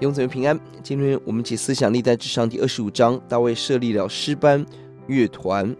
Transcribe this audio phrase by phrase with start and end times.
[0.00, 0.58] 弟兄姊妹平安。
[0.82, 4.64] 今天我们解思想历代志上第二十五章，大卫设立了诗班
[5.08, 5.76] 乐团。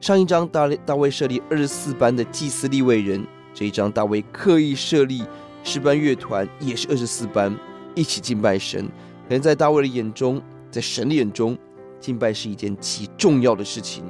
[0.00, 3.24] 上一章大大卫设立二十四班的祭司立位人，
[3.54, 5.22] 这一章大卫刻意设立
[5.62, 7.56] 诗班乐团，也是二十四班
[7.94, 8.84] 一起敬拜神。
[9.28, 11.56] 可能在大卫的眼中，在神的眼中，
[12.00, 14.04] 敬拜是一件极重要的事情。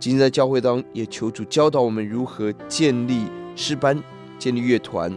[0.00, 3.24] 今天在教会当中，也求主教导我们如何建立
[3.54, 4.02] 诗班、
[4.38, 5.12] 建立乐团。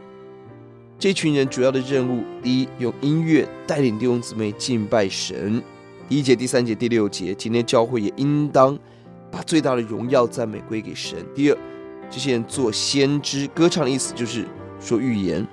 [1.01, 5.59] 这群人主要的任务，第一，用音乐带领弟兄姊妹敬拜神。
[6.07, 8.77] 第一节、第三节、第六节，今天教会也应当
[9.31, 11.17] 把最大的荣耀赞美归给神。
[11.33, 11.57] 第二，
[12.07, 14.45] 这些人做先知，歌唱的意思就是
[14.79, 15.43] 说预言。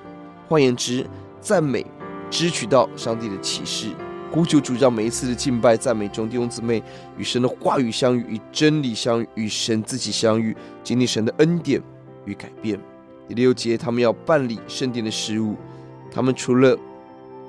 [0.47, 1.07] 换言之，
[1.41, 1.87] 赞美
[2.29, 3.89] 支取到上帝的启示。
[4.31, 6.83] 呼求主让每一次的敬拜赞美中，弟兄姊妹
[7.17, 11.81] 与神的话语相遇，与真理相遇，与神自己相遇，经历神的恩典
[12.27, 12.79] 与改变。
[13.29, 15.55] 第六节，他们要办理圣殿的事务，
[16.11, 16.77] 他们除了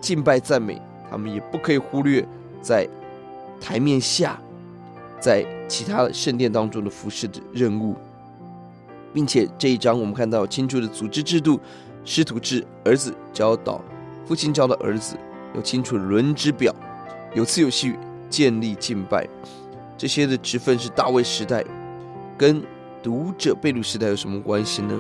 [0.01, 2.23] 敬拜赞美，他们也不可以忽略
[2.61, 2.85] 在
[3.61, 4.37] 台面下，
[5.21, 7.95] 在其他圣殿当中的服侍的任务，
[9.13, 11.57] 并且这一章我们看到清楚的组织制度，
[12.03, 13.81] 师徒制，儿子教导
[14.25, 15.15] 父亲教导儿子，
[15.55, 16.75] 有清楚的轮值表，
[17.33, 17.97] 有次有序
[18.29, 19.25] 建立敬拜，
[19.97, 21.63] 这些的职分是大卫时代，
[22.37, 22.61] 跟
[23.01, 24.99] 读者贝鲁时代有什么关系呢？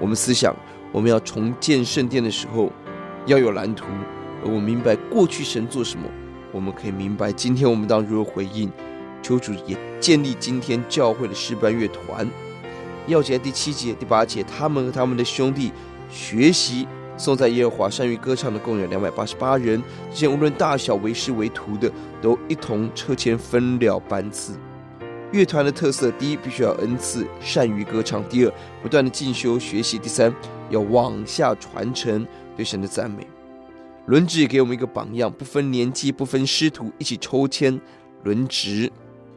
[0.00, 0.54] 我们思想，
[0.90, 2.70] 我们要重建圣殿的时候，
[3.26, 3.86] 要有蓝图。
[4.44, 6.08] 而我明白过去神做什么，
[6.50, 8.70] 我们可以明白今天我们当如何回应。
[9.22, 12.28] 求主也建立今天教会的诗班乐团。
[13.08, 15.70] 钥节第七节、第八节，他们和他们的兄弟
[16.10, 19.80] 学习颂赞耶和华，善于歌唱的共有两百八十八人。
[20.10, 21.88] 这些无论大小、为师为徒的，
[22.20, 24.54] 都一同车前分了班次。
[25.32, 28.52] 乐团的特色：第一，必须要恩赐，善于歌唱；第二，
[28.82, 30.32] 不断的进修学习；第三，
[30.68, 33.26] 要往下传承对神的赞美。
[34.06, 37.80] 轮值也给我们一个榜样，不分年纪，不分师徒，一起抽签
[38.24, 38.92] 轮值。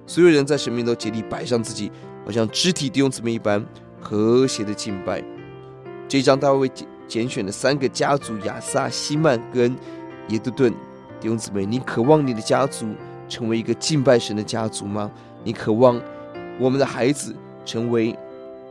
[0.06, 1.90] 所有人在神面前都竭力摆上自己，
[2.26, 3.66] 好像肢体弟兄姊妹一般
[4.02, 5.24] 和谐的敬拜。
[6.10, 6.70] 这一章大卫
[7.08, 9.74] 拣选了三个家族：亚萨、希曼跟
[10.28, 10.74] 耶杜顿
[11.22, 11.66] 弟兄姊妹。
[11.66, 12.88] 你渴望你的家族
[13.30, 15.10] 成为一个敬拜神的家族吗？
[15.46, 16.02] 你渴望
[16.60, 17.34] 我们的孩子
[17.64, 18.18] 成为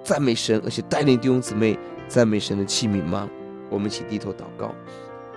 [0.02, 3.30] 赞美神，而且带领弟兄姊妹赞美神的器皿吗？
[3.70, 4.74] 我们一起低头祷告，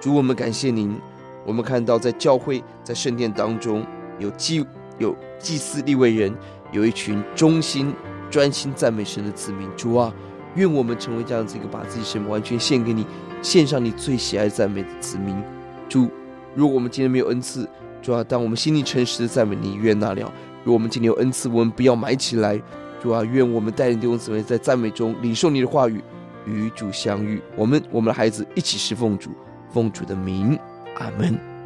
[0.02, 1.00] 主，我们感谢您。
[1.46, 3.86] 我们看到在教会、在圣殿当中
[4.20, 4.66] 有祭、
[4.98, 6.36] 有祭司、立位人，
[6.74, 7.94] 有一群忠心、
[8.30, 9.70] 专心赞美神的子民。
[9.78, 10.14] 主啊，
[10.56, 13.06] 愿我们成为这样子一个把自己生命完全献给你、
[13.42, 15.42] 献上你最喜爱赞美的子民。
[15.88, 16.10] 主，
[16.54, 17.66] 如果我们今天没有恩赐，
[18.02, 20.30] 主啊，当我们心里诚实的赞美你，悦纳了。
[20.68, 22.62] 如果我们今天有恩赐，我们不要埋起来。
[23.02, 26.04] 主啊，愿我们带领弟兄姊妹在赞美中领受你的话语，
[26.46, 27.42] 与主相遇。
[27.56, 29.32] 我们我们的孩子一起侍奉主，
[29.72, 30.60] 奉主的名，
[30.98, 31.57] 阿门。